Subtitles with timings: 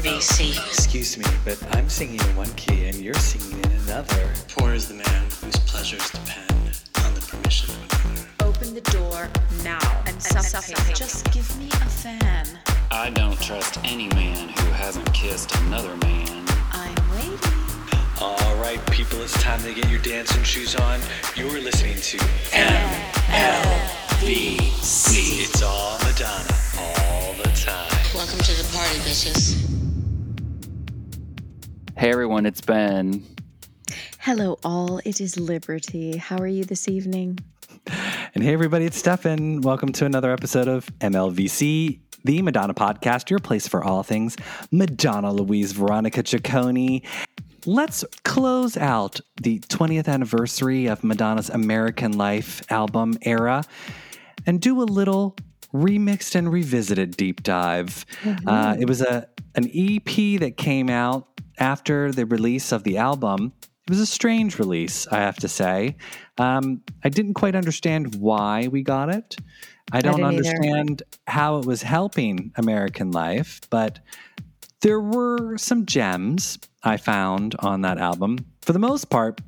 [0.00, 0.56] VC.
[0.68, 4.30] Excuse me, but I'm singing in one key and you're singing in another.
[4.48, 6.52] Poor is the man whose pleasures depend
[7.04, 8.28] on the permission of another.
[8.40, 9.28] Open the door
[9.64, 10.94] now and suffocate.
[10.94, 12.46] Just give me a fan.
[12.90, 16.44] I don't trust any man who hasn't kissed another man.
[16.72, 17.38] I'm waiting.
[18.20, 21.00] All right, people, it's time to get your dancing shoes on.
[21.34, 22.18] You're listening to
[22.52, 23.46] MLVC.
[25.42, 27.92] It's all Madonna, all the time.
[28.14, 29.75] Welcome to the party, bitches.
[31.98, 33.24] Hey everyone, it's Ben.
[34.18, 35.00] Hello, all.
[35.06, 36.18] It is Liberty.
[36.18, 37.38] How are you this evening?
[38.34, 39.62] And hey, everybody, it's Stefan.
[39.62, 44.36] Welcome to another episode of MLVC, the Madonna podcast, your place for all things
[44.70, 47.02] Madonna Louise Veronica Ciccone.
[47.64, 53.64] Let's close out the 20th anniversary of Madonna's American Life album era
[54.44, 55.34] and do a little
[55.72, 58.04] remixed and revisited deep dive.
[58.46, 61.26] Uh, it was a an EP that came out
[61.58, 63.52] after the release of the album.
[63.86, 65.96] It was a strange release, I have to say.
[66.38, 69.36] Um, I didn't quite understand why we got it.
[69.92, 70.24] I don't either.
[70.24, 74.00] understand how it was helping American life, but
[74.80, 78.38] there were some gems I found on that album.
[78.62, 79.40] For the most part,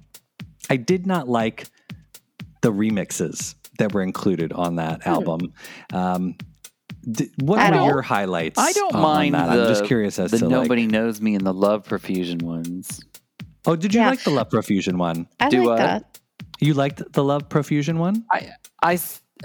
[0.71, 1.67] I did not like
[2.61, 5.53] the remixes that were included on that album.
[5.93, 6.37] Um,
[7.11, 7.89] d- what At were all?
[7.89, 8.59] your highlights?
[8.59, 9.55] I don't um, on mind that?
[9.55, 10.93] the, I'm just curious as the to Nobody like.
[10.93, 13.01] Knows Me and the Love Profusion ones.
[13.67, 14.11] Oh, did you Yeah.
[14.11, 15.29] like the Love Profusion one?
[15.41, 15.87] I Do like I?
[15.87, 16.21] that.
[16.61, 18.25] You liked the Love Profusion one?
[18.31, 18.99] I I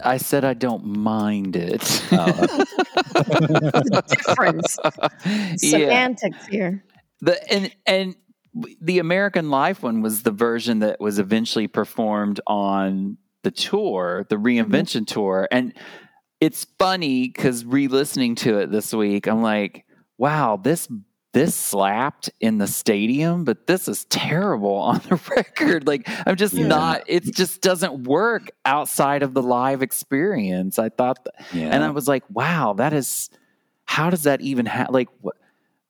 [0.04, 2.04] I said I don't mind it.
[2.12, 2.66] Oh,
[4.08, 4.78] Difference.
[5.26, 5.56] yeah.
[5.56, 6.84] Semantics here.
[7.22, 8.16] The and and
[8.82, 14.36] the American Life one was the version that was eventually performed on the tour, the
[14.36, 14.46] mm-hmm.
[14.46, 15.74] reinvention tour, and
[16.44, 19.86] it's funny because re-listening to it this week, I'm like,
[20.18, 20.88] wow, this
[21.32, 25.88] this slapped in the stadium, but this is terrible on the record.
[25.88, 26.68] Like, I'm just Yeah.
[26.68, 27.04] not.
[27.08, 30.78] It just doesn't work outside of the live experience.
[30.78, 31.70] I thought, th- yeah.
[31.74, 33.30] and I was like, wow, that is.
[33.86, 34.94] How does that even happen?
[34.94, 35.36] Like, what?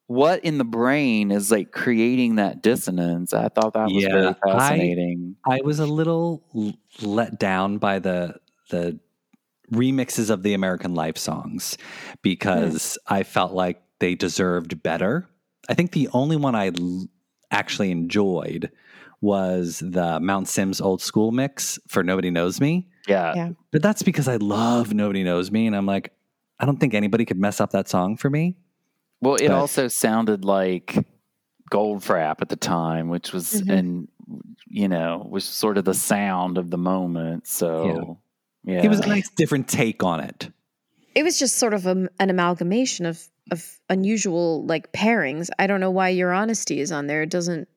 [0.07, 3.33] What in the brain is like creating that dissonance?
[3.33, 5.35] I thought that was Yeah, fascinating.
[5.45, 6.43] I was a little
[7.01, 8.35] let down by the
[8.69, 8.99] the
[9.73, 11.77] remixes of the American Life songs
[12.21, 15.27] because I felt like they deserved better.
[15.69, 17.07] I think the only one I l-
[17.51, 18.71] actually enjoyed
[19.21, 22.87] was the Mount Sims old school mix for Nobody Knows Me.
[23.07, 23.33] yeah.
[23.35, 23.49] Yeah.
[23.71, 26.13] But that's because I love Nobody Knows Me and I'm like
[26.59, 28.55] I don't think anybody could mess up that song for me.
[29.21, 31.05] Well, it But- also sounded like
[31.71, 33.77] Goldfrapp at the time, which was Mhm.
[33.79, 34.07] and
[34.67, 37.47] you know was sort of the sound of the moment.
[37.47, 38.19] So
[38.63, 40.49] yeah, It was a nice different take on it.
[41.15, 45.49] It was just sort of a, an amalgamation of of unusual like pairings.
[45.59, 47.23] I don't know why your honesty is on there.
[47.23, 47.67] It doesn't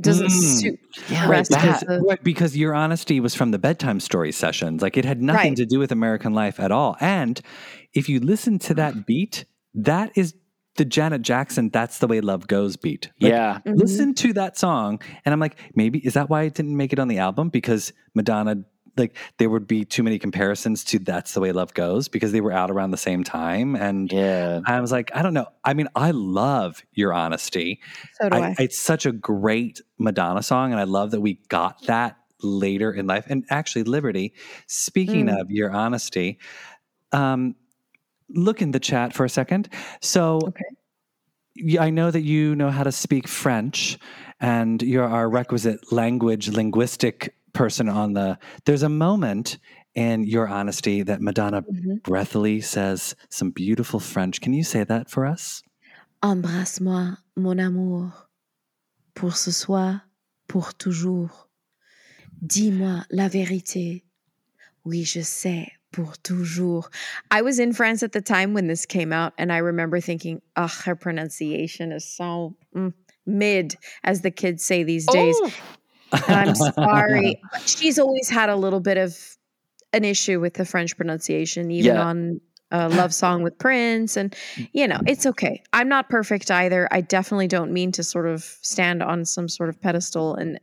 [0.00, 0.60] doesn't Mm.
[0.60, 0.80] suit
[1.10, 4.32] Yeah, the rest that- of the Right, because your honesty was from the bedtime story
[4.32, 4.80] sessions.
[4.80, 5.56] Like it had nothing Right.
[5.58, 6.96] to do with American life at all.
[7.00, 7.38] And
[7.92, 10.34] if you listen to that beat, that is
[10.76, 13.10] the Janet Jackson "That's the Way Love Goes" beat.
[13.20, 13.76] Like, yeah, Mhm.
[13.76, 16.98] Listen to that song, and I'm like, maybe is that why it didn't make it
[16.98, 17.50] on the album?
[17.50, 18.64] Because Madonna,
[18.96, 22.40] like, there would be too many comparisons to "That's the Way Love Goes" because they
[22.40, 24.60] were out around the same time, and yeah.
[24.66, 25.46] I was like, I don't know.
[25.64, 27.80] I mean, I love your honesty.
[28.20, 28.40] so do I.
[28.48, 32.90] I, it's such a great Madonna song, and I love that we got that later
[32.92, 33.26] in life.
[33.28, 34.32] And actually, Liberty.
[34.66, 35.40] Speaking Mm.
[35.40, 36.38] of your honesty,
[37.12, 37.54] um,
[38.28, 39.68] look in the chat for a second.
[40.00, 40.64] So, Okay.
[41.56, 43.98] y- I know that you know how to speak French,
[44.40, 48.38] and you're our requisite language linguistic person on the.
[48.64, 49.58] There's a moment
[49.94, 52.02] in your honesty that Madonna Mhm.
[52.02, 54.40] breathily says some beautiful French.
[54.40, 55.62] Can you say that for us?
[56.22, 58.28] Embrasse-moi, mon amour,
[59.14, 60.02] pour ce soir,
[60.48, 61.48] pour toujours.
[62.46, 64.02] Dis-moi la vérité.
[64.84, 66.88] Oui, je sais, pour toujours.
[67.30, 70.40] I was in France at the time when this came out, and I remember thinking,
[70.56, 72.92] ugh, her pronunciation is so mm,
[73.26, 75.36] mid, as the kids say these days.
[75.42, 75.50] Oh,
[76.28, 77.40] And I'm sorry.
[77.66, 79.16] she's always had a little bit of
[79.92, 82.02] an issue with the French pronunciation, even Yeah.
[82.04, 82.40] on
[82.70, 84.16] a love song with Prince.
[84.16, 84.34] And,
[84.72, 85.62] you know, it's okay.
[85.72, 86.86] I'm not perfect either.
[86.92, 90.60] I definitely don't mean to sort of stand on some sort of pedestal and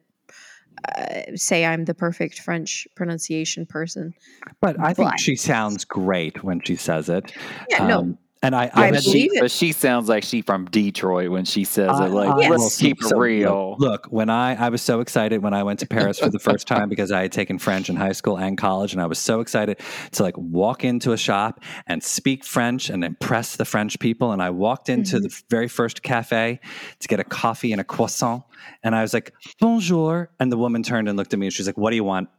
[0.96, 4.14] uh, say I'm the perfect French pronunciation person.
[4.62, 7.34] But I think But- she sounds great when she says it.
[7.70, 10.66] Yeah, no, Um, And I, I I but, she, but she sounds like she from
[10.66, 12.10] Detroit when she says I- it.
[12.10, 13.76] Like, I- let's well, keep it real.
[13.80, 16.40] Look, look, when I I was so excited when I went to Paris for the
[16.40, 19.20] first time because I had taken French in high school and college, and I was
[19.20, 19.80] so excited
[20.12, 24.32] to like walk into a shop and speak French and impress the French people.
[24.32, 25.24] And I walked into mm-hmm.
[25.24, 26.60] the very first cafe
[27.00, 28.44] to get a coffee and a croissant,
[28.84, 31.68] and I was like, "Bonjour," and the woman turned and looked at me, and she's
[31.68, 32.30] like, "What do you want?"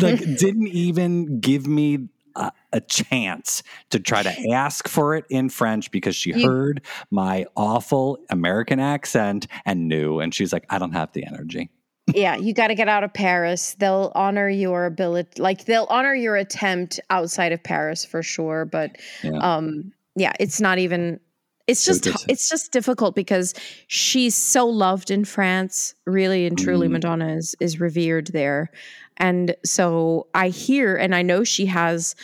[0.00, 2.08] Like, didn't even give me.
[2.36, 6.80] A, a chance to try to ask for it in French because she You- heard
[7.10, 10.18] my awful American accent and knew.
[10.20, 11.70] And she's like, I don't have the energy.
[12.12, 13.74] yeah, you got to get out of Paris.
[13.78, 18.64] They'll honor your ability, like they'll honor your attempt outside of Paris for sure.
[18.64, 19.38] But Yeah.
[19.38, 21.20] um, yeah, it's not even.
[21.66, 23.54] It's just just- it's just difficult because
[23.86, 25.94] she's so loved in France.
[26.04, 26.92] Really and truly, Mm.
[26.92, 28.70] Madonna is is revered there,
[29.16, 32.14] and so I hear and I know she has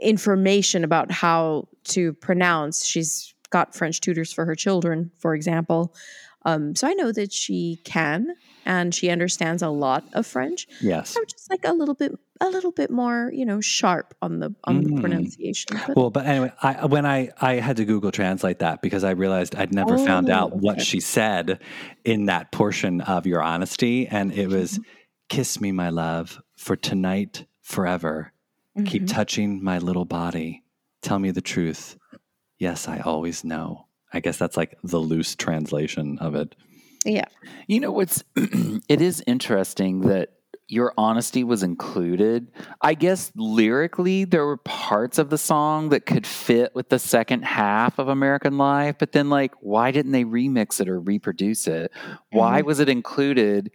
[0.00, 2.84] information about how to pronounce.
[2.84, 5.94] She's got French tutors for her children, for example.
[6.46, 8.34] Um, so I know that she can
[8.66, 10.66] and she understands a lot of French.
[10.82, 11.16] Yes.
[11.16, 14.54] I'm just like a little bit, a little bit more, you know, sharp on the
[14.64, 15.00] on the Mm.
[15.00, 15.80] pronunciation.
[15.86, 19.12] But Well, but anyway, I, when I, I had to Google translate that because I
[19.12, 21.60] realized I'd never found Oh, out what she said
[22.04, 24.06] in that portion of your honesty.
[24.06, 24.82] And it was, Mm-hmm.
[25.28, 28.32] Kiss me, my love, for tonight, forever.
[28.84, 29.08] Keep Mhm.
[29.08, 30.62] touching my little body.
[31.00, 31.96] Tell me the truth.
[32.58, 33.86] Yes, I always know.
[34.12, 36.54] I guess that's like the loose translation of it.
[37.04, 37.26] yeah,
[37.68, 38.24] You know what's
[38.88, 40.30] it is interesting that
[40.68, 42.50] your honesty was included.
[42.80, 47.44] I guess lyrically there were parts of the song that could fit with the second
[47.44, 51.92] half of American Life, but then like why didn't they remix it or reproduce it?
[52.32, 53.70] Why was it included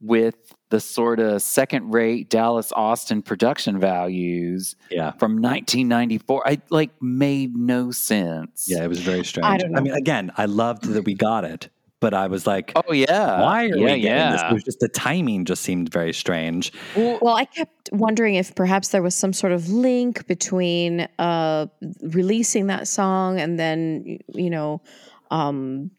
[0.00, 0.36] with
[0.70, 5.12] the sort of second rate Dallas Austin production values Yeah.
[5.12, 6.46] from 1994?
[6.46, 8.66] I like made no sense.
[8.68, 9.62] Yeah, it was very strange.
[9.62, 11.68] don't I mean, again, I loved that we got it,
[12.00, 13.40] but I was like, Oh yeah.
[13.40, 14.32] why are yeah, we getting yeah.
[14.32, 14.42] this?
[14.42, 16.72] It was just the timing just seemed very strange.
[16.94, 21.66] Well, I kept wondering if perhaps there was some sort of link between uh,
[22.02, 24.82] releasing that song and then, you know,
[25.30, 25.90] um,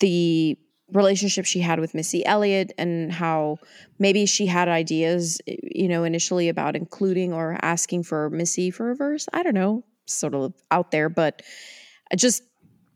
[0.00, 0.58] the
[0.92, 3.58] relationship she had with Missy Elliott and how
[3.98, 8.96] maybe she had ideas, you know, initially about including or asking for Missy for a
[8.96, 9.26] verse.
[9.32, 11.42] I don't know, sort of out there, but
[12.16, 12.42] just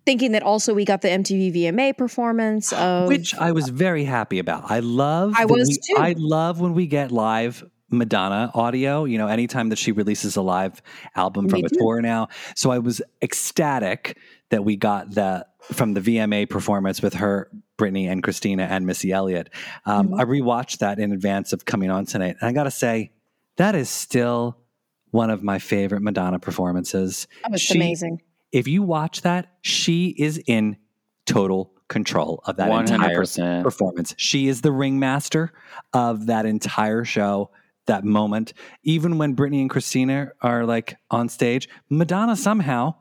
[0.04, 4.38] thinking that also we got the MTV VMA performance of which I was very happy
[4.38, 4.70] about.
[4.70, 5.34] I love.
[5.37, 6.00] I was we- too.
[6.00, 9.04] I love when we get live Madonna audio.
[9.04, 10.81] You know, anytime that she releases a live
[11.14, 11.78] album from Me a too.
[11.81, 12.28] tour now.
[12.54, 14.16] So I was ecstatic
[14.50, 19.12] that we got that from the VMA performance with her, Britney, and Christina and Missy
[19.12, 19.50] Elliott.
[19.84, 20.20] Um, Mm-hmm.
[20.20, 23.12] I rewatched that in advance of coming on tonight, and I got to say,
[23.56, 24.58] that is still
[25.10, 27.26] one of my favorite Madonna performances.
[27.44, 28.20] oh, it's She- amazing.
[28.52, 30.76] If you watch that, she is in
[31.26, 33.62] total control of that entire 100%.
[33.64, 34.14] performance.
[34.16, 35.52] She is the ringmaster
[35.93, 37.50] of that entire show,
[37.87, 38.52] that moment.
[38.84, 42.94] Even when Britney and Christina are like on stage, Madonna somehow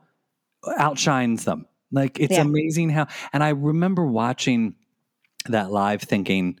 [0.78, 1.66] outshines them.
[1.92, 2.42] Like it's Yeah.
[2.42, 3.06] amazing how.
[3.32, 4.74] And I remember watching
[5.48, 6.58] that live thinking,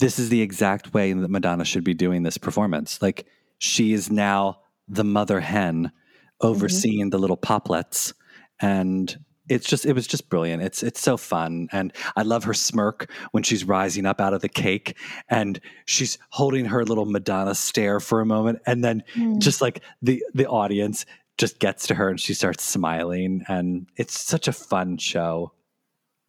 [0.00, 3.02] this is the exact way that Madonna should be doing this performance.
[3.02, 3.26] Like
[3.58, 6.46] she is now the mother hen mm-hmm.
[6.46, 8.14] overseeing the little poplets
[8.60, 12.54] and it's just it was just brilliant it's it's so fun and i love her
[12.54, 14.96] smirk when she's rising up out of the cake
[15.28, 19.38] and she's holding her little madonna stare for a moment and then hmm.
[19.38, 21.06] just like the the audience
[21.38, 25.52] just gets to her and she starts smiling and it's such a fun show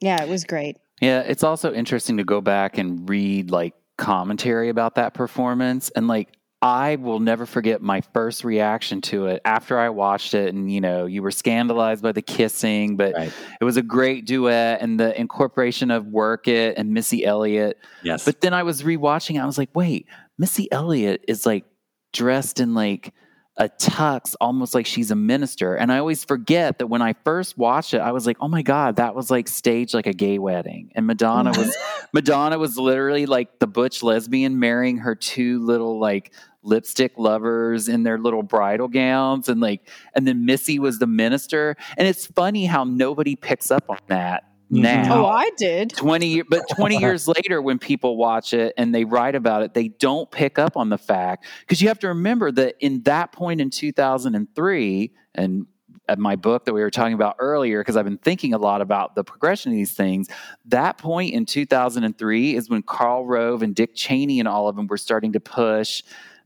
[0.02, 0.78] Yeah, it was great.
[1.02, 6.08] Yeah, it's also interesting to go back and read like commentary about that performance and
[6.08, 6.30] like
[6.62, 10.82] I will never forget my first reaction to it after I watched it and you
[10.82, 13.32] know, you were scandalized by the kissing, but Right.
[13.62, 17.78] it was a great duet and the incorporation of Work It and Missy Elliott.
[18.04, 20.06] yes But then I was rewatching, I was like, wait,
[20.38, 21.64] Missy Elliott is like
[22.12, 23.14] dressed in like
[23.60, 25.76] a tux, almost like she's a minister.
[25.76, 28.62] And I always forget that when I first watched it, I was like, oh my
[28.62, 30.92] God, that was like staged like a gay wedding.
[30.96, 31.76] And Madonna was
[32.14, 38.04] Madonna was literally like the butch lesbian marrying her two little like lipstick lovers in
[38.04, 41.76] their little bridal gowns and like and then Missy was the minister.
[41.98, 44.49] And it's funny how nobody picks up on that.
[44.72, 44.84] Mm-hmm.
[44.84, 45.24] now.
[45.24, 45.90] Oh, I did.
[45.96, 49.74] 20 year, but 20 years later when people watch it and they write about it
[49.74, 53.32] they don't pick up on the fact because you have to remember that in that
[53.32, 55.66] point in 2003 and
[56.08, 58.82] at my book that we were talking about earlier because i've been thinking a lot
[58.82, 60.28] about the progression of these things
[60.66, 64.88] that point in 2003 is when karl rove and dick cheney and all of them
[64.88, 66.04] were starting to push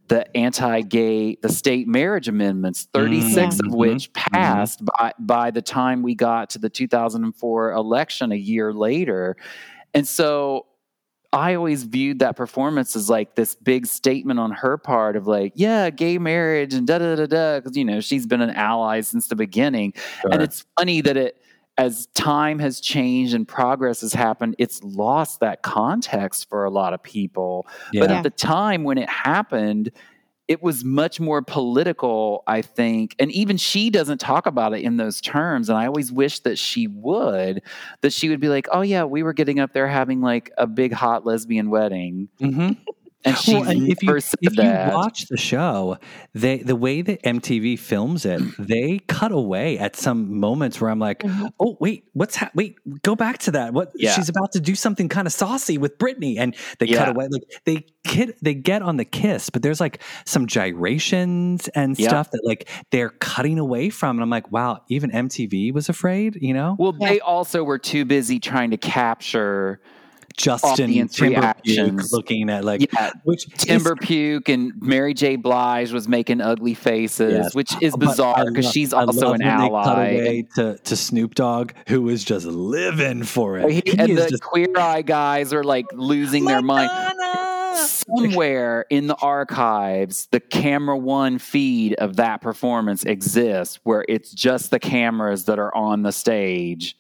[0.09, 3.67] the anti-gay the state marriage amendments 36 Mhm.
[3.67, 8.73] of which passed by by the time we got to the 2004 election a year
[8.73, 9.35] later
[9.93, 10.65] and so
[11.31, 15.53] I always viewed that performance as like this big statement on her part of like,
[15.55, 17.57] yeah, gay marriage and da da da da.
[17.59, 19.93] Because, you know, she's been an ally since the beginning.
[20.31, 21.42] And it's funny that it,
[21.77, 26.93] as time has changed and progress has happened, it's lost that context for a lot
[26.93, 27.65] of people.
[27.93, 28.17] But Yeah.
[28.17, 29.91] at the time when it happened,
[30.47, 33.15] it was much more political, I think.
[33.17, 35.69] And even she doesn't talk about it in those terms.
[35.69, 37.61] And I always wish that she would,
[38.01, 40.67] that she would be like, oh, yeah, we were getting up there having like a
[40.67, 42.27] big hot lesbian wedding.
[42.41, 42.77] Mhm.
[43.25, 45.97] And she Well, and if you never said if you watch the show,
[46.33, 50.99] they the way that MTV films it, they cut away at some moments where I'm
[50.99, 51.49] like, Mhm.
[51.59, 53.73] oh wait, what's ha- wait, go back to that.
[53.73, 54.13] What Yeah.
[54.13, 57.27] she's about to do something kind of saucy with Britney, and they cut away.
[57.31, 62.09] Like they kid, they get on the kiss, but there's like some gyrations and Yeah.
[62.09, 66.37] stuff that like they're cutting away from, and I'm like, wow, even MTV was afraid,
[66.41, 66.75] you know?
[66.77, 67.09] well, Yeah.
[67.09, 69.79] they also were too busy trying to capture,
[70.37, 75.35] Justin Timberlake looking at like yeah, which is- Puke and Mary J.
[75.35, 77.55] Blige was making ugly faces, Yes.
[77.55, 80.41] which is oh, bizarre because she's also an when they cut ally.
[80.55, 83.69] to, to Snoop Dogg, who was just living for it.
[83.71, 86.89] He- He and the just queer eye guys are like losing their mind.
[87.75, 94.71] Somewhere in the archives, the camera one feed of that performance exists where it's just
[94.71, 96.95] the cameras that are on the stage.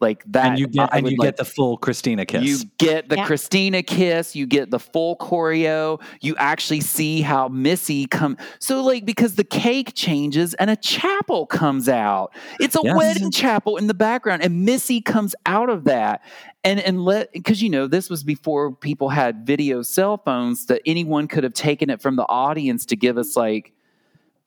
[0.00, 0.46] Like that.
[0.46, 2.44] and you get I and you like- get the full Christina kiss.
[2.44, 3.26] You get the Yeah.
[3.26, 9.04] Christina kiss, you get the full choreo, you actually see how Missy come so like
[9.04, 12.32] because the cake changes and a chapel comes out.
[12.60, 12.96] It's a Yes.
[12.96, 16.22] wedding chapel in the background and Missy comes out of that.
[16.62, 20.80] And and let because you know this was before people had video cell phones that
[20.86, 23.72] anyone could have taken it from the audience to give us like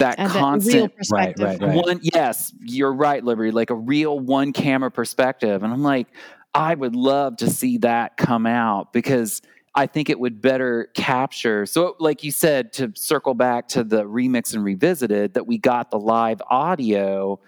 [0.02, 1.46] that And that real constant perspective.
[1.46, 1.76] right, right.
[1.86, 6.08] one yes you're right liberty like a real one camera perspective and i'm like
[6.54, 9.42] i would love to see that come out because
[9.76, 14.04] i think it would better capture so like you said to circle back to the
[14.04, 17.40] remix and revisited that we got the live audio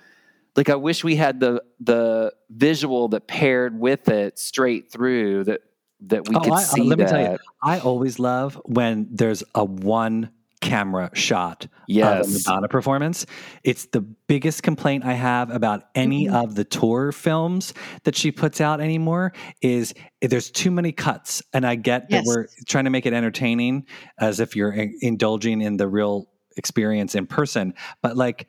[0.55, 5.61] like i wish we had the the visual that paired with it straight through that
[6.05, 8.59] that we Oh, could I- uh, see let me that tell you, I always love
[8.65, 10.29] when there's a one
[10.63, 12.25] camera shot yes.
[12.25, 13.25] of a Madonna performance.
[13.63, 16.33] It's the biggest complaint I have about any Mhm.
[16.43, 21.43] of the tour films that she puts out anymore is there's too many cuts.
[21.53, 22.25] And I get that Yes.
[22.25, 23.85] we're trying to make it entertaining
[24.17, 27.73] as if you're in- indulging in the real experience in person.
[28.01, 28.47] But like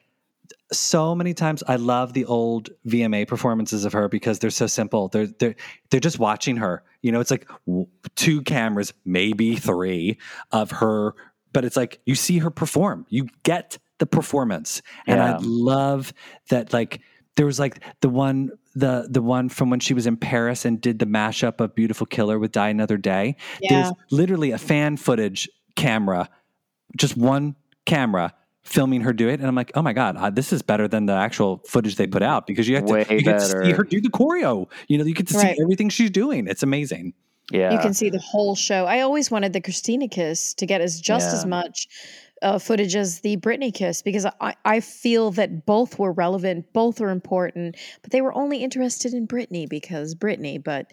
[0.73, 5.09] so many times I love the old VMA performances of her because they're so simple.
[5.09, 5.55] They're they're
[5.91, 6.83] they're just watching her.
[7.03, 7.49] You know, it's like
[8.17, 10.19] two cameras, maybe three
[10.53, 11.15] of her,
[11.55, 13.07] but it's like you see her perform.
[13.09, 14.83] You get the performance.
[15.07, 16.13] And I love
[16.51, 17.01] that like
[17.37, 20.81] there was like the one the the one from when she was in Paris and
[20.81, 23.37] did the mashup of Beautiful Killer with Die Another Day.
[23.61, 23.69] Yeah.
[23.71, 26.29] There's literally a fan footage camera,
[26.97, 27.55] just one
[27.87, 28.35] camera
[28.65, 31.07] filming her do it, and I'm like, oh my god, uh, this is better than
[31.07, 33.73] the actual footage they put out because you have to Way you get to see
[33.73, 34.69] her do the choreo.
[34.89, 35.55] You know, you get to Right.
[35.57, 36.47] see everything she's doing.
[36.49, 37.13] It's amazing.
[37.53, 38.87] Yeah You can see the whole show.
[38.87, 41.89] I always wanted the Christina kiss to get as just as much
[42.43, 47.01] uh, footage as the Britney kiss because I, I feel that both were relevant, both
[47.01, 50.63] were important, but they were only interested in Britney because Britney.
[50.63, 50.91] But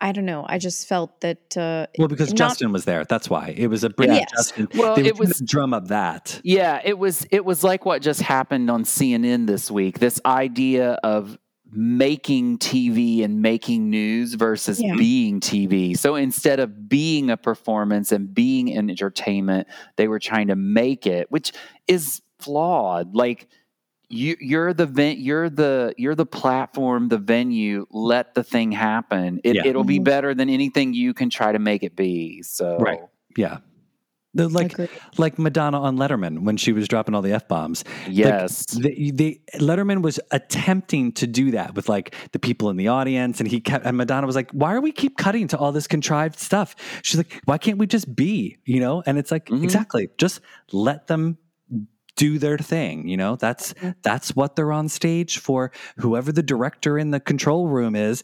[0.00, 0.46] I don't know.
[0.48, 1.56] I just felt that.
[1.56, 3.04] Uh, Well, because not- Justin was there.
[3.04, 4.30] That's why it was a Britney Yes.
[4.34, 4.68] Justin.
[4.74, 6.40] Well, they it was- trying drum up that.
[6.42, 9.98] Yeah, it was it was like what just happened on CNN this week.
[9.98, 11.36] This idea of
[11.76, 14.94] making TV and making news versus Yeah.
[14.96, 15.94] being TV.
[15.96, 21.06] So instead of being a performance and being an entertainment, they were trying to make
[21.06, 21.52] it, which
[21.88, 23.14] is flawed.
[23.14, 23.48] Like
[24.10, 29.40] you you're the ven- you're the you're the platform, the venue, let the thing happen.
[29.42, 29.66] It, Yeah.
[29.66, 30.04] It'll be Mhm.
[30.04, 32.42] better than anything you can try to make it be.
[32.42, 33.00] So Right.
[33.36, 33.58] Yeah.
[34.34, 34.90] The, like Agreed.
[35.16, 37.84] like Madonna on Letterman when she was dropping all the f bombs.
[38.08, 38.64] yes.
[38.66, 43.40] the, the Letterman was attempting to do that with like the people in the audience,
[43.40, 45.86] and he kept and Madonna was like, "Why are we keep cutting to all this
[45.86, 49.62] contrived stuff?" She's like, "Why can't we just be?" You know, and it's like Mhm.
[49.62, 50.40] exactly just
[50.72, 51.38] let them
[52.16, 53.08] do their thing.
[53.08, 55.70] You know, that's that's what they're on stage for.
[55.98, 58.22] Whoever the director in the control room is,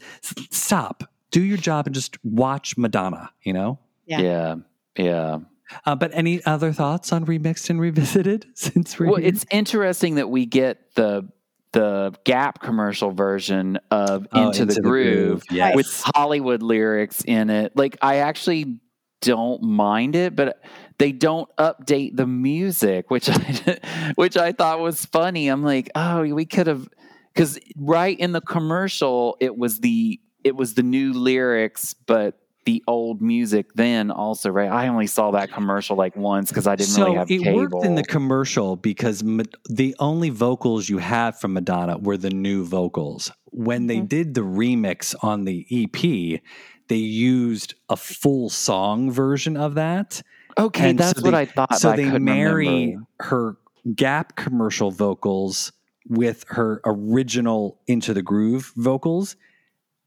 [0.51, 3.31] stop, do your job, and just watch Madonna.
[3.43, 3.79] You know.
[4.07, 4.21] Yeah.
[4.21, 4.55] yeah.
[4.97, 5.39] Yeah.
[5.87, 9.29] Uh, but any other thoughts on remixed and revisited since we're Well, here?
[9.29, 11.29] it's interesting that we get the
[11.73, 15.77] the Gap commercial version of Oh, Into, the, Groove, Yes.
[15.77, 17.77] with Hollywood lyrics in it.
[17.77, 18.81] Like I actually
[19.21, 20.61] don't mind it, but
[20.99, 23.79] they don't update the music, which I
[24.17, 25.47] which I thought was funny.
[25.49, 26.89] I'm like, oh, we could have
[27.33, 32.37] because right in the commercial, it was the it was the new lyrics, but
[32.71, 34.71] the old music then also right.
[34.71, 37.59] I only saw that commercial like once because I didn't so really have it cable.
[37.59, 42.31] worked in the commercial because Ma- the only vocals you have from Madonna were the
[42.31, 43.33] new vocals.
[43.53, 44.09] When they Mhm.
[44.09, 46.41] did the remix on the EP,
[46.89, 50.23] they used a full song version of that.
[50.59, 51.75] okay, and that's so what they- I thought.
[51.79, 53.07] so they marry remember.
[53.21, 53.57] her
[53.95, 55.73] Gap commercial vocals
[56.07, 59.37] with her original Into the Groove vocals,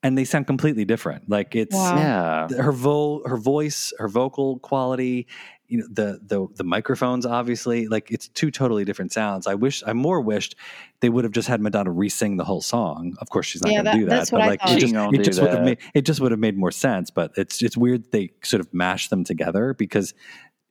[0.04, 1.30] and they sound completely different.
[1.30, 1.98] Like it's Wow.
[1.98, 5.28] Yeah, her vo- her voice, her vocal quality,
[5.68, 9.48] you know, the the the microphones obviously, like it's two totally different sounds.
[9.48, 10.56] I wish I more wished
[11.00, 13.16] they would have just had Madonna re-sing the whole song.
[13.20, 14.62] Of course she's not Yeah, going to that- do that, that's but what I like
[14.62, 14.78] thought.
[14.78, 17.32] it just, it just would have made it just would have made more sense, but
[17.38, 20.14] it's it's weird they sort of mash them together because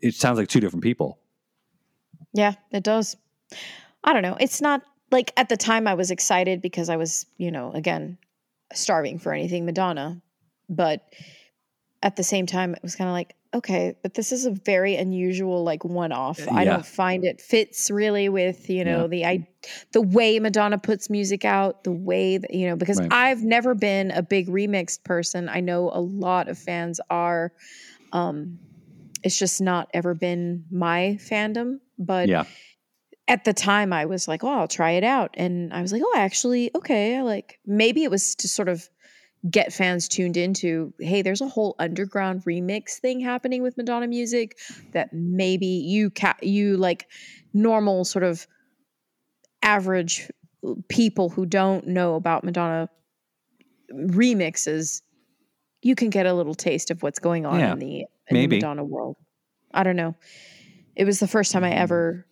[0.01, 1.19] it sounds like two different people.
[2.35, 3.17] Yeah, it does.
[4.05, 4.37] I don't know.
[4.41, 8.19] It's not like at the time I was excited because I was, you know, again,
[8.75, 10.23] starving for anything Madonna.
[10.69, 11.02] But
[12.02, 14.97] at the same time, it was kind of like, okay, but this is a very
[14.97, 16.41] unusual, like one off.
[16.50, 19.07] I don't find it fits really with, you know, Yeah.
[19.09, 19.49] the I
[19.93, 23.12] the way Madonna puts music out, the way that, you know, because Right.
[23.12, 25.49] I've never been a big remixed person.
[25.49, 27.52] I know a lot of fans are.
[28.12, 28.59] Um,
[29.23, 31.79] it's just not ever been my fandom.
[31.99, 32.45] But yeah,
[33.29, 35.31] at the time I was like, oh, I'll try it out.
[35.35, 37.17] And I was like, oh, actually, okay.
[37.17, 38.88] I like maybe it was to sort of
[39.50, 44.59] get fans tuned into, hey, there's a whole underground remix thing happening with Madonna music
[44.93, 47.07] that maybe you ca- you like
[47.52, 48.47] normal sort of
[49.62, 50.31] average
[50.88, 52.88] people who don't know about Madonna
[53.93, 55.02] remixes,
[55.83, 58.61] you can get a little taste of what's going on Yeah, in the in maybe.
[58.61, 59.17] the Madonna world.
[59.75, 60.14] I don't know.
[60.95, 61.76] It was the first time I mm.
[61.76, 62.26] ever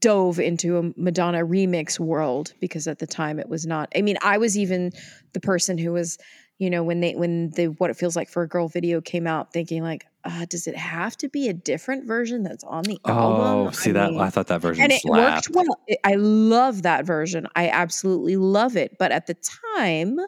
[0.00, 3.90] dove into a Madonna remix world because at the time it was not.
[3.96, 4.92] I mean, I was even
[5.32, 6.18] the person who was,
[6.58, 9.26] you know, when they when the what it feels like for a girl video came
[9.26, 12.98] out, thinking like, uh, does it have to be a different version that's on the
[13.06, 13.68] album?
[13.68, 14.10] Oh, see I that?
[14.10, 15.48] mean- I thought that version and it slapped.
[15.48, 15.78] worked well.
[15.86, 17.46] It- I love that version.
[17.54, 18.96] I absolutely love it.
[18.98, 19.36] But at the
[19.76, 20.18] time,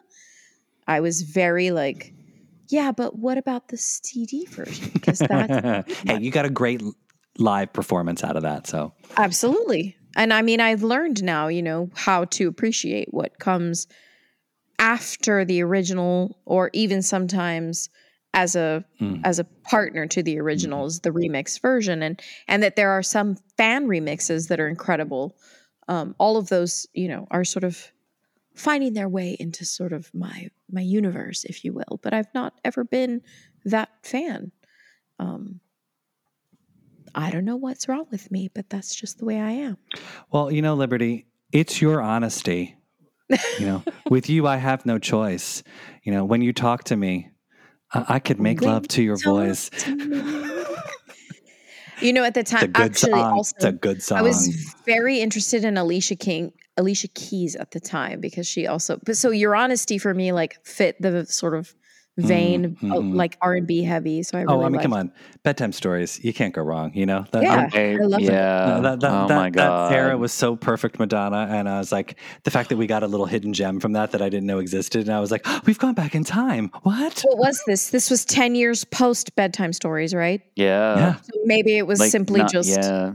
[0.87, 2.13] I was very like,
[2.69, 4.91] yeah, but what about the CD version?
[4.93, 6.81] Because that's hey, you got a great
[7.39, 8.67] live performance out of that.
[8.67, 9.95] So absolutely.
[10.15, 13.87] And I mean, I've learned now, you know, how to appreciate what comes
[14.77, 17.89] after the original, or even sometimes
[18.33, 19.21] as a Mm.
[19.23, 23.01] as a partner to the original is the remix version and and that there are
[23.01, 25.35] some fan remixes that are incredible
[25.87, 27.91] um all of those you know are sort of
[28.53, 32.53] finding their way into sort of my my universe if you will but i've not
[32.63, 33.19] ever been
[33.65, 34.51] that fan
[35.17, 35.59] um
[37.15, 39.77] i don't know what's wrong with me but that's just the way i am
[40.31, 42.75] Well, you know, Liberty, it's your honesty.
[43.59, 45.63] You know, with you, I have no choice.
[46.03, 47.29] You know, when you talk to me,
[47.93, 49.69] I, I could make When love to your voice.
[49.69, 50.55] to
[52.01, 53.33] you know at the time actually song.
[53.33, 54.19] also it's a good song.
[54.19, 54.47] I was
[54.85, 58.99] very interested in Alicia King, Alicia Keys at the time because she also.
[59.05, 61.75] But so your honesty for me like fit the sort of
[62.21, 63.15] vein, Mm, uh, mhm.
[63.15, 64.23] like R and B heavy.
[64.23, 65.11] So I really oh, I mean, come on,
[65.43, 66.19] bedtime stories.
[66.23, 66.91] You can't go wrong.
[66.93, 67.53] You know, That- Yeah.
[67.55, 68.25] I'm- Okay, I love it.
[68.25, 68.79] yeah.
[68.81, 71.91] that, that, oh that, my god, that era was so perfect, Madonna, and I was
[71.91, 74.47] like, the fact that we got a little hidden gem from that that I didn't
[74.47, 76.71] know existed, and I was like, we've gone back in time.
[76.83, 77.21] What?
[77.25, 77.89] What was this?
[77.89, 80.41] This was ten years post bedtime stories, right?
[80.55, 80.97] yeah.
[80.97, 83.13] yeah, So maybe it was Like, simply not- just yeah.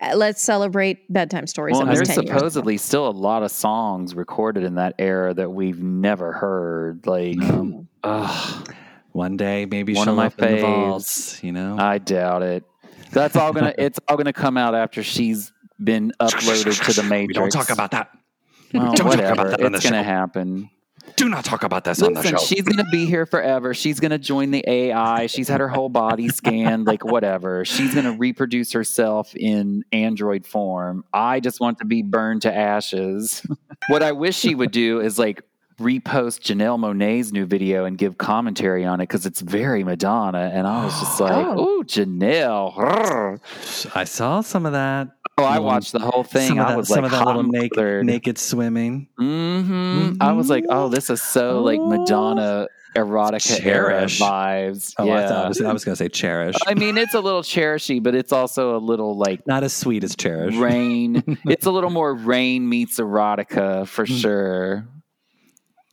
[0.00, 1.72] Uh, let's celebrate bedtime stories.
[1.72, 4.94] Well, and was there's 10 years supposedly still a lot of songs recorded in that
[4.98, 7.06] era that we've never heard.
[7.06, 8.72] Like, Um, ugh,
[9.12, 10.60] one day maybe One she'll of my open the faves.
[10.86, 11.42] vaults.
[11.44, 12.64] You know, I doubt it.
[13.12, 13.74] That's all gonna.
[13.78, 17.28] it's all gonna come out after she's been uploaded to the Matrix.
[17.28, 18.10] We don't talk about that.
[18.74, 20.08] Well, don't talk about that on it's the gonna show.
[20.08, 20.70] happen.
[21.16, 22.44] Do not talk about this on the Listen, show.
[22.44, 23.72] she's gonna be here forever.
[23.72, 25.26] She's gonna join the AI.
[25.26, 27.64] She's had her whole body scanned, like whatever.
[27.64, 31.04] She's gonna reproduce herself in android form.
[31.14, 33.46] I just want to be burned to ashes.
[33.88, 35.42] what I wish she would do is like
[35.78, 40.50] repost Janelle Monáe's new video and give commentary on it because it's very Madonna.
[40.52, 41.24] And I was just oh.
[41.24, 41.54] like, Oh.
[41.58, 43.40] "Oh, Janelle."
[43.96, 45.08] I saw some of that.
[45.38, 46.48] Oh, I watched the whole thing.
[46.48, 49.08] some of I that, was some like of that little naked, naked swimming.
[49.18, 54.18] hmm I was like, oh, this is so like Madonna erotica era Cherish.
[54.20, 54.94] vibes.
[54.98, 55.12] Oh, yeah.
[55.24, 56.56] I thought I was, I was going to say cherish.
[56.66, 60.04] I mean, it's a little cherishy, but it's also a little like Not as sweet
[60.04, 60.56] as cherish.
[60.56, 61.22] rain.
[61.44, 64.88] it's a little more rain meets erotica for sure.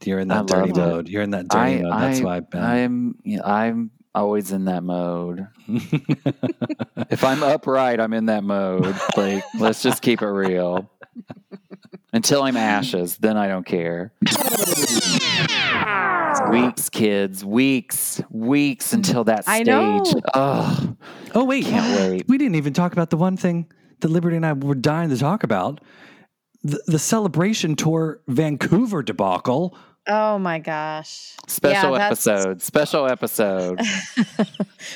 [0.05, 0.93] You're in I that dirty love it.
[0.95, 1.09] mode.
[1.09, 2.01] You're in that dirty I, mode.
[2.01, 2.61] That's I, why I've been.
[2.63, 5.47] I'm, I'm, always in that mode.
[5.67, 8.95] if I'm upright, I'm in that mode.
[9.17, 10.89] Like, let's just keep it real.
[12.11, 14.13] Until I'm ashes, then I don't care.
[16.51, 19.67] Weeks, kids, weeks, weeks until that I stage.
[19.67, 20.03] know.
[20.33, 20.95] Oh,
[21.33, 22.25] oh wait, Can't wait.
[22.27, 23.71] We didn't even talk about the one thing
[24.01, 25.81] that Liberty and I were dying to talk about.
[26.63, 29.75] The, the celebration tour Vancouver debacle.
[30.07, 31.33] Oh my gosh.
[31.47, 33.79] special Yeah, episode, special episode.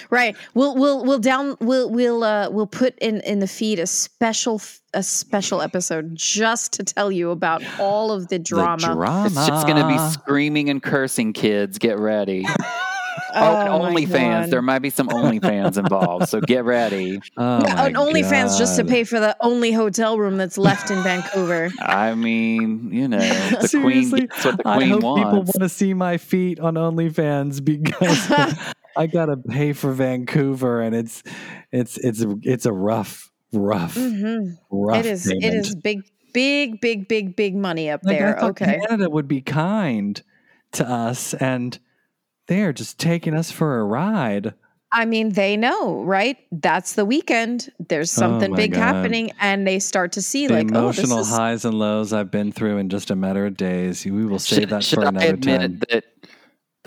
[0.09, 0.35] Right.
[0.53, 4.61] We'll we'll we'll down we'll we'll uh we'll put in in the feed a special
[4.93, 8.87] a special episode just to tell you about all of the drama.
[8.87, 9.25] The drama.
[9.27, 11.77] It's just going to be screaming and cursing, kids.
[11.77, 12.45] Get ready.
[13.33, 14.41] Oh, Oh, OnlyFans.
[14.41, 14.51] God.
[14.51, 17.21] There might be some OnlyFans involved, so get ready.
[17.37, 20.89] Oh Yeah, my on OnlyFans just to pay for the only hotel room that's left
[20.91, 21.69] in Vancouver.
[21.81, 25.59] I mean, you know, the Seriously, queen gets what the I queen hope people want
[25.61, 28.29] to see my feet on OnlyFans because
[28.95, 31.21] I gotta pay for Vancouver, and it's
[31.71, 35.05] it's it's it's a rough, rough, hmm rough.
[35.05, 35.65] It is it payment.
[35.67, 36.03] is big
[36.33, 38.39] big big big big money up Like, there.
[38.39, 38.79] thought Okay.
[38.87, 40.21] Canada would be kind
[40.73, 41.77] to us, and
[42.47, 44.53] they're just taking us for a ride.
[44.91, 46.37] I mean, they know, right?
[46.51, 47.71] That's the weekend.
[47.89, 48.79] There's oh something Oh big God.
[48.79, 52.13] happening, and they start to see The like, oh, this emotional is highs and lows
[52.13, 54.05] I've been through in just a matter of days.
[54.05, 55.79] We will save Should, that should for I another admit time.
[55.89, 56.05] that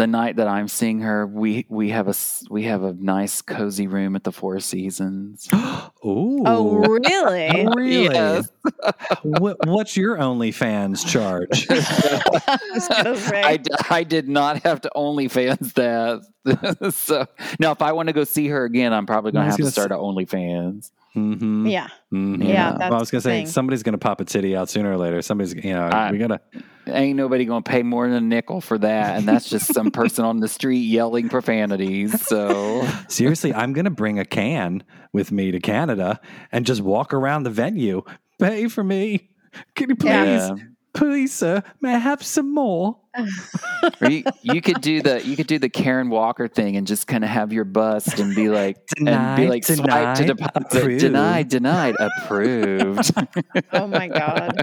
[0.00, 3.42] the night that I'm seeing her, we we have a s- we have a nice
[3.42, 5.46] cozy room at the Four Seasons.
[6.04, 6.42] Ooh.
[6.46, 7.66] Oh, really?
[7.66, 8.04] Oh, really?
[8.14, 8.48] Yes.
[9.22, 11.66] what, what's your OnlyFans charge?
[11.70, 13.42] I was gonna say.
[13.42, 16.92] I, d- I did not have to OnlyFans that.
[16.94, 17.26] so
[17.58, 19.62] now, if I want to go see her again, I'm probably going to have to
[19.64, 20.90] gonna start an OnlyFans.
[21.16, 21.66] Mm-hmm.
[21.66, 21.88] yeah.
[22.12, 22.46] Mhm.
[22.46, 23.46] Yeah, well, I was gonna say thing.
[23.46, 25.22] somebody's gonna pop a titty out sooner or later.
[25.22, 26.40] Somebody's, you know, I- we gotta.
[26.86, 29.90] Ain't nobody going to pay more than a nickel for that, and that's just some
[29.92, 32.20] person on the street yelling profanities.
[32.26, 36.20] So Seriously, I'm gonna bring a can with me to Canada
[36.50, 38.02] and just walk around the venue.
[38.40, 39.28] Pay for me.
[39.76, 40.54] Can you please, Yeah.
[40.92, 41.62] Please, sir?
[41.80, 42.96] May I have some more?
[44.00, 47.08] or you, you could do the you could do the Karen Walker thing and just
[47.08, 50.78] kind of have your bust and be like and be Denied, swipe to denied, deposit
[50.78, 51.00] approved.
[51.00, 53.10] denied denied approved.
[53.72, 54.62] Oh my god.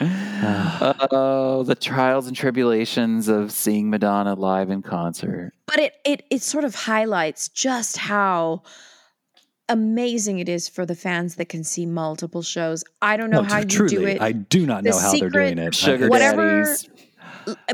[1.10, 5.52] oh, the trials and tribulations of seeing Madonna live in concert.
[5.66, 8.62] But it it it sort of highlights just how
[9.68, 12.84] amazing it is for the fans that can see multiple shows.
[13.02, 14.20] I don't know No, how t- you truly, do it.
[14.20, 15.74] I do not The know how they're doing it.
[15.74, 16.88] Sugar Whatever- daddies.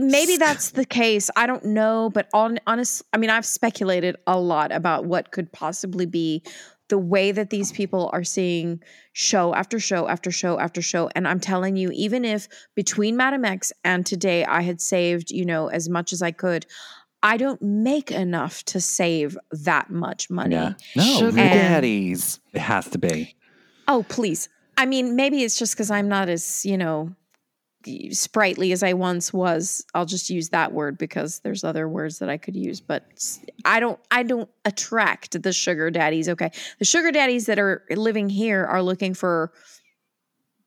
[0.01, 1.31] Maybe that's the case.
[1.35, 5.51] I don't know, but on honest, I mean, I've speculated a lot about what could
[5.51, 6.43] possibly be
[6.89, 8.83] the way that these people are seeing
[9.15, 11.09] show after show after show after show.
[11.15, 15.47] And I'm telling you, even if between Madam X and today I had saved, you
[15.47, 16.67] know, as much as I could,
[17.23, 20.55] I don't make enough to save that much money.
[20.57, 20.75] Yeah.
[20.97, 22.41] No, Sugar And- daddies.
[22.53, 23.35] it has to be.
[23.89, 24.49] Oh, please.
[24.77, 27.15] I mean, maybe it's just because I'm not as, you know,
[28.11, 29.85] sprightly as I once was.
[29.95, 33.05] I'll just use that word because there's other words that I could use, but
[33.65, 36.51] I don't I don't attract the sugar daddies, okay?
[36.79, 39.53] The sugar daddies that are living here are looking for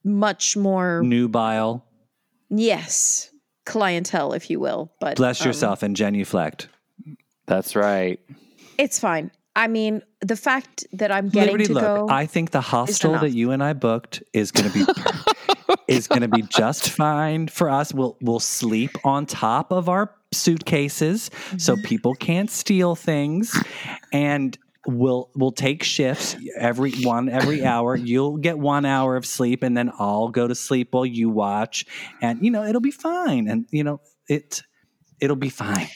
[0.04, 1.86] much more Nubile.
[2.50, 3.32] yes,
[3.65, 6.69] clientele if you will, but Bless um, yourself and genuflect.
[7.47, 8.19] That's right.
[8.78, 9.32] it's fine.
[9.56, 13.17] I mean, the fact that I'm getting Liberty, to look, go I think the hostel
[13.19, 14.86] that you and I booked is going to be
[15.88, 17.93] is going to be just fine for us.
[17.93, 23.58] We'll we'll sleep on top of our suitcases so people can't steal things,
[24.12, 27.95] and we'll we'll take shifts every one every hour.
[27.95, 31.86] You'll get one hour of sleep, and then I'll go to sleep while you watch,
[32.21, 33.48] and you know it'll be fine.
[33.48, 34.62] And you know it
[35.19, 35.88] it'll be fine.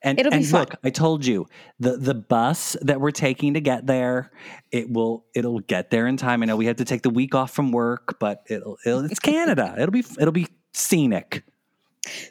[0.00, 0.60] And, It'll be and fine.
[0.60, 1.46] look, I told you
[1.80, 4.30] the the bus that we're taking to get there,
[4.70, 6.42] it will it'll get there in time.
[6.42, 9.18] I know we had to take the week off from work, but it'll, it'll it's
[9.18, 9.74] Canada.
[9.78, 11.42] It'll be it'll be scenic.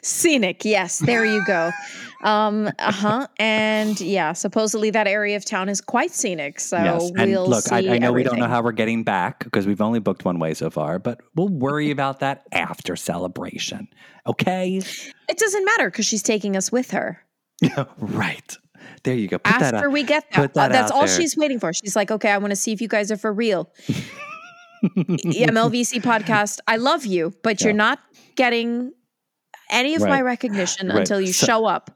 [0.02, 1.70] Scenic, yes, there you go.
[2.24, 3.28] Um, uh-huh.
[3.38, 6.58] And yeah, supposedly that area of town is quite scenic.
[6.58, 9.44] So yes, and we'll look, I, I know we don't know how we're getting back
[9.44, 13.86] because we've only booked one way so far, but we'll worry about that after celebration.
[14.26, 14.80] Okay,
[15.28, 17.22] It doesn't matter because she's taking us with her.
[17.98, 18.56] right
[19.04, 19.38] there you go.
[19.38, 20.44] Put that After we get there.
[20.44, 21.16] put that Uh, that's all there.
[21.16, 21.72] she's waiting for.
[21.72, 23.70] She's like, okay, I want to see if you guys are for real.
[24.84, 27.98] MLVC podcast, I love you, but you're not
[28.36, 28.92] getting
[29.70, 30.98] any of my recognition Right.
[30.98, 31.90] until you So- show up.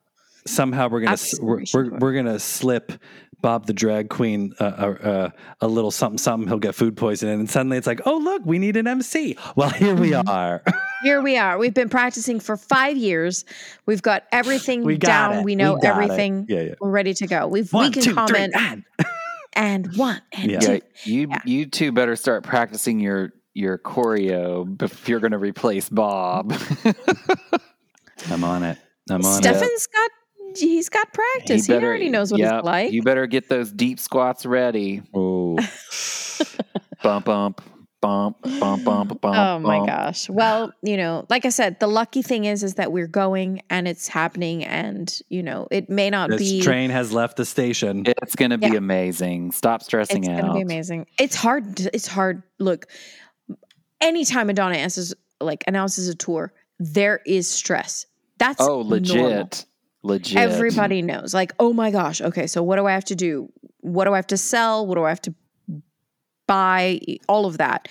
[0.46, 2.92] Somehow we're gonna we're, we're, we're gonna slip
[3.40, 6.46] Bob the drag queen uh, uh, uh, a little something something.
[6.48, 9.37] He'll get food poisoning, and suddenly it's like, oh look, we need an MC.
[9.57, 10.28] Well, here we Mm-hmm.
[10.28, 10.62] are.
[11.02, 11.59] here we are.
[11.59, 13.44] We've been practicing for five years.
[13.87, 15.38] We've got everything We got down.
[15.40, 15.44] it.
[15.44, 16.46] We know We everything.
[16.48, 16.74] Yeah, yeah.
[16.81, 17.48] We're ready to go.
[17.48, 18.85] We've One, we can two, three, comment and.
[19.55, 20.61] and one and Yeah.
[20.61, 20.72] two.
[20.72, 21.38] Yeah, you Yeah.
[21.44, 26.55] you two better start practicing your your choreo if you're going to replace Bob.
[28.31, 28.78] I'm on it.
[29.11, 29.42] I'm on it.
[29.42, 30.11] Stefan's got
[30.57, 31.67] he's got practice.
[31.67, 32.93] He, already knows what yep, it's like.
[32.93, 35.03] You better get those deep squats ready.
[35.15, 35.59] Oh,
[37.03, 37.61] Bump, bump,
[38.01, 39.37] bump, bump, bump, bump.
[39.37, 39.88] Oh my bump.
[39.88, 40.29] gosh.
[40.29, 43.88] Well, you know, like I said, the lucky thing is is that we're going and
[43.88, 48.05] it's happening and, you know, it may not this be train has left the station.
[48.07, 48.75] It's going to be Yeah.
[48.75, 49.51] amazing.
[49.51, 50.35] Stop stressing it's out.
[50.35, 51.07] It's going to be amazing.
[51.19, 52.43] It's hard to- it's hard.
[52.61, 52.87] Look,
[54.01, 58.07] anytime Madonna announces like announces a tour, there is stress.
[58.38, 59.17] That's Oh, legit.
[59.17, 59.49] normal.
[60.03, 60.38] Legit.
[60.38, 61.33] Everybody knows.
[61.33, 63.53] Like, oh my gosh, okay, so what do I have to do?
[63.81, 64.87] What do I have to sell?
[64.87, 65.35] What do I have to
[66.47, 67.01] buy?
[67.29, 67.88] All of that.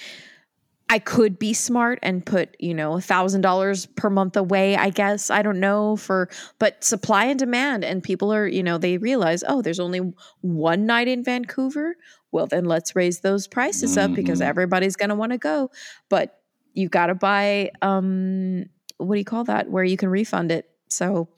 [0.89, 4.89] I could be smart and put, you know, a thousand dollars per month away, I
[4.89, 5.30] guess.
[5.30, 7.86] I don't know for but supply and demand.
[7.86, 10.02] And people are, you know, they realize, oh, there's only
[10.41, 11.95] one night in Vancouver.
[12.34, 14.45] Well, then let's raise those prices up because Mhm.
[14.47, 15.71] everybody's gonna want to go.
[16.10, 16.41] But
[16.74, 18.65] you gotta buy um
[18.97, 19.69] what do you call that?
[19.69, 20.69] Where you can refund it.
[20.89, 21.30] So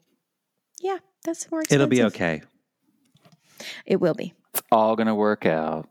[0.84, 1.80] yeah, that's more expensive.
[1.80, 2.42] It'll be okay.
[3.86, 4.34] It will be.
[4.52, 5.88] It's all going to work out.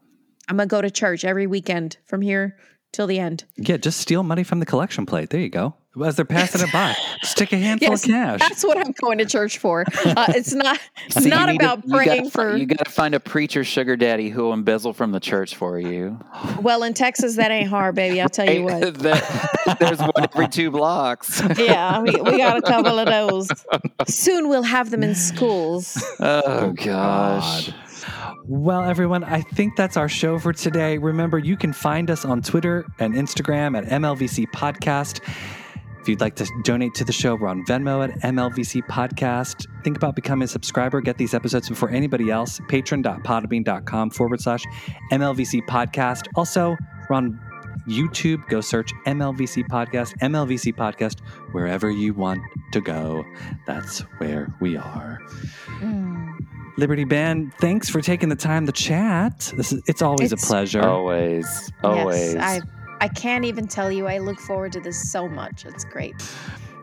[0.48, 2.58] I'm gonna go to church every weekend from here
[2.92, 3.46] till the end.
[3.56, 5.30] Yeah, just steal money from the collection plate.
[5.30, 5.74] There you go.
[6.04, 8.40] As they're passing it by, stick a handful Yes, of cash.
[8.40, 9.86] That's what I'm going to church for.
[10.06, 10.80] Uh, it's not.
[11.08, 12.56] It's See, not need to- about you gotta praying for.
[12.58, 15.80] You got to find a preacher sugar daddy who will embezzle from the church for
[15.80, 16.20] you.
[16.62, 18.22] well, in Texas, that ain't hard, baby.
[18.22, 18.94] I'll tell you what.
[19.04, 21.42] That- there's one every two blocks.
[21.58, 23.50] Yeah, we, we got a couple of those.
[24.08, 26.04] Soon we'll have them in schools.
[26.20, 27.68] Oh gosh.
[27.68, 27.76] God.
[28.46, 30.98] Well, everyone, I think that's our show for today.
[30.98, 35.22] Remember, you can find us on Twitter and Instagram at MLVC Podcast.
[36.04, 39.66] If you'd like to donate to the show, we're on Venmo at MLVC Podcast.
[39.86, 41.00] Think about becoming a subscriber.
[41.00, 42.60] Get these episodes before anybody else.
[42.68, 44.66] Patron.podbean.com forward slash
[45.14, 46.28] MLVC Podcast.
[46.36, 46.76] Also,
[47.10, 47.40] we're on
[47.88, 48.46] YouTube.
[48.50, 51.22] Go search MLVC Podcast, MLVC Podcast,
[51.54, 52.42] wherever you want
[52.74, 53.24] to go.
[53.66, 55.20] That's where we are.
[55.80, 56.32] Hmm.
[56.76, 59.54] Liberty Band, thanks for taking the time to chat.
[59.56, 60.82] This is it's always It's- a pleasure.
[60.82, 61.72] Always.
[61.82, 62.34] Always.
[62.34, 64.08] Yes, I I can't even tell you.
[64.08, 65.66] I look forward to this so much.
[65.66, 66.16] It's great.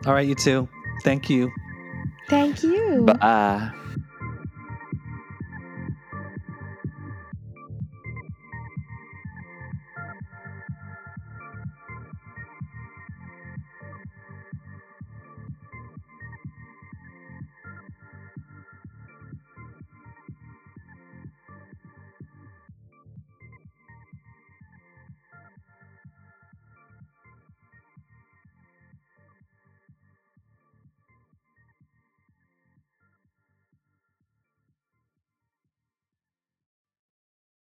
[0.04, 0.68] All right, you two.
[1.02, 1.50] Thank you.
[2.28, 3.04] Thank you.
[3.06, 3.72] Bye.